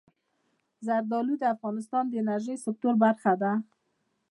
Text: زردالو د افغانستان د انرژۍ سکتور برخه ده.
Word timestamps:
زردالو 0.85 1.33
د 1.39 1.43
افغانستان 1.55 2.03
د 2.07 2.13
انرژۍ 2.21 2.55
سکتور 2.65 2.93
برخه 3.03 3.33
ده. 3.41 3.51